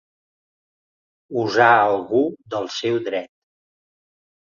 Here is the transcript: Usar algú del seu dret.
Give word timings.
Usar 1.41 1.67
algú 1.81 2.21
del 2.55 2.65
seu 2.77 2.97
dret. 3.09 3.29